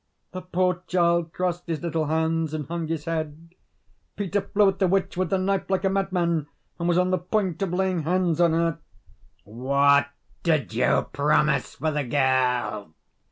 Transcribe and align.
The 0.31 0.41
poor 0.41 0.81
child 0.87 1.31
crossed 1.31 1.67
his 1.67 1.81
little 1.83 2.07
hands, 2.07 2.55
and 2.55 2.65
hung 2.65 2.87
his 2.87 3.05
head. 3.05 3.53
Peter 4.15 4.41
flew 4.41 4.69
at 4.69 4.79
the 4.79 4.87
witch 4.87 5.15
with 5.15 5.29
the 5.29 5.37
knife 5.37 5.69
like 5.69 5.83
a 5.83 5.91
madman, 5.91 6.47
and 6.79 6.87
was 6.89 6.97
on 6.97 7.11
the 7.11 7.19
point 7.19 7.61
of 7.61 7.71
laying 7.71 7.99
hands 8.01 8.41
on 8.41 8.53
her. 8.53 8.79
"What 9.43 10.07
did 10.41 10.73
you 10.73 11.05
promise 11.13 11.75
for 11.75 11.91
the 11.91 12.03
girl?" 12.03 12.95